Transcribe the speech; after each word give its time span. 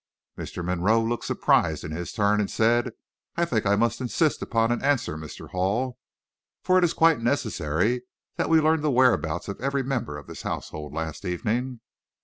Mr. 0.35 0.65
Monroe 0.65 0.99
looked 0.99 1.25
surprised 1.25 1.83
in 1.83 1.91
his 1.91 2.11
turn, 2.11 2.39
and 2.39 2.49
said: 2.49 2.93
"I 3.35 3.45
think 3.45 3.67
I 3.67 3.75
must 3.75 4.01
insist 4.01 4.41
upon 4.41 4.71
an 4.71 4.81
answer, 4.83 5.15
Mr. 5.15 5.51
Hall, 5.51 5.99
for 6.63 6.79
it 6.79 6.83
is 6.83 6.93
quite 6.93 7.21
necessary 7.21 8.01
that 8.35 8.49
we 8.49 8.59
learn 8.59 8.81
the 8.81 8.89
whereabouts 8.89 9.47
of 9.47 9.61
every 9.61 9.83
member 9.83 10.17
of 10.17 10.25
this 10.25 10.41
household 10.41 10.91
last 10.91 11.23
evening." 11.23 11.81